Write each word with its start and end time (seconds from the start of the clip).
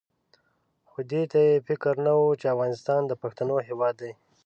خو 0.89 0.99
دې 1.11 1.23
ته 1.31 1.39
یې 1.47 1.55
فکر 1.67 1.93
نه 2.05 2.11
وو 2.19 2.39
چې 2.41 2.45
افغانستان 2.53 3.01
د 3.05 3.13
پښتنو 3.21 3.55
هېواد 3.67 3.95
دی. 4.01 4.13